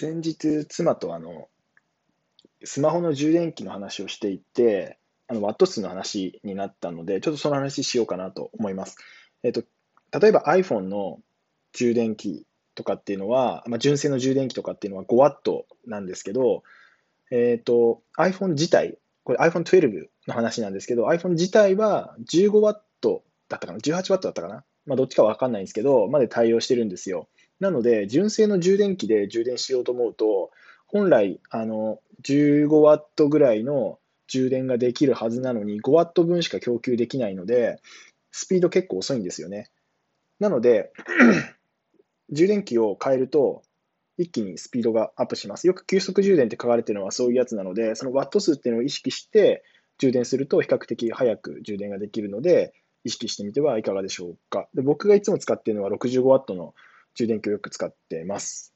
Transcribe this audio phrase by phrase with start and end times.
[0.00, 1.48] 先日、妻とあの
[2.64, 8.96] スマホの充電器の話をしていて、あのワット数の話になったので、ちょっとその話しようかなと思います。
[9.42, 9.62] えっと、
[10.18, 11.20] 例えば iPhone の
[11.74, 16.62] 充電器とかっていうのは、まあ、純正の充電器とかっていうのは5ワットなんですけど、
[17.30, 27.28] えっと、iPhone 自体、これ iPhone12 の話なんですけど、iPhone 自体は15ワットだったかな、18ワットだったかな、まあ、どっちかわかんないんですけど、まで対応してるんですよ。
[27.60, 30.50] なので、純正の充電器で充電しようと思うと、
[30.86, 37.80] 本来、あの、15ワットぐらいの充電ができるはずなのに、5ワット分しか供給できないので、
[38.32, 39.70] スピード結構遅いんですよね。
[40.40, 40.92] なので、
[42.30, 43.62] 充電器を変えると、
[44.16, 45.66] 一気にスピードがアップします。
[45.66, 49.64] よく急速充電って書かれてるのはそういうやつなので、そのワット数っていうのを意識して
[49.98, 52.74] 充電すると比較的早く充電ができるので、
[53.04, 54.68] 意識してみてはいかがでしょうか。
[54.74, 56.74] で僕がいつも使っているのは65ワットの
[57.14, 58.74] 充電器をよく使ってます。